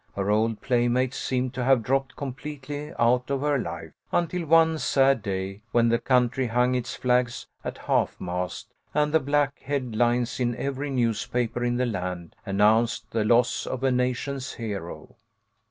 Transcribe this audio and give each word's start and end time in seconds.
Her 0.15 0.31
old 0.31 0.61
playmates 0.61 1.19
seemed 1.19 1.53
to 1.53 1.63
have 1.63 1.83
dropped 1.83 2.15
completely 2.15 2.91
out 2.97 3.29
of 3.29 3.41
her 3.41 3.59
life, 3.59 3.91
until 4.11 4.47
one 4.47 4.79
sad 4.79 5.21
day 5.21 5.61
when 5.73 5.89
the 5.89 5.99
country 5.99 6.47
hung 6.47 6.73
its 6.73 6.95
flags 6.95 7.45
at 7.63 7.77
half 7.77 8.19
mast, 8.19 8.73
and 8.95 9.13
the 9.13 9.19
black 9.19 9.59
head 9.59 9.95
lines 9.95 10.39
in 10.39 10.55
every 10.55 10.89
news 10.89 11.27
paper 11.27 11.63
in 11.63 11.77
the 11.77 11.85
land 11.85 12.35
announced 12.47 13.11
the 13.11 13.23
loss 13.23 13.67
of 13.67 13.83
a 13.83 13.91
nation's 13.91 14.53
hero. 14.53 15.17